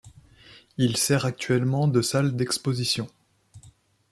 Il 0.79 0.97
sert 0.97 1.25
actuellement 1.25 1.87
de 1.87 2.01
salle 2.01 2.35
d'exposition. 2.35 3.05